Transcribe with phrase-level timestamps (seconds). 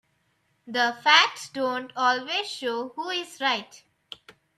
[0.65, 3.83] The facts don't always show who is right.